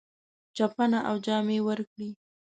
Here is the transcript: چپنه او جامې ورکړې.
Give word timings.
چپنه 0.55 0.99
او 1.09 1.15
جامې 1.25 1.59
ورکړې. 1.67 2.09